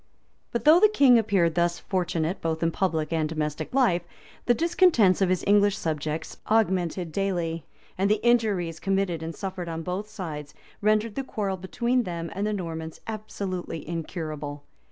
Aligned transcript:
But 0.51 0.65
though 0.65 0.79
the 0.79 0.89
king 0.89 1.19
appeared 1.19 1.53
thus 1.53 1.77
fortunate 1.77 2.41
both 2.41 2.63
in 2.63 2.71
public 2.71 3.13
and 3.13 3.29
domestic 3.29 3.71
life, 3.71 4.01
the 4.47 4.55
discontents 4.55 5.21
of 5.21 5.29
his 5.29 5.43
English 5.45 5.77
subjects 5.77 6.37
augmented 6.49 7.11
daily; 7.11 7.65
and 7.99 8.09
the 8.09 8.19
injuries 8.25 8.79
committed 8.79 9.21
and 9.21 9.35
suffered 9.35 9.69
on 9.69 9.83
both 9.83 10.09
sides 10.09 10.55
rendered 10.81 11.13
the 11.13 11.23
quarrel 11.23 11.55
between 11.55 12.01
them 12.01 12.31
and 12.33 12.47
the 12.47 12.53
Normans 12.53 12.99
absolutely 13.05 13.87
incurable. 13.87 14.63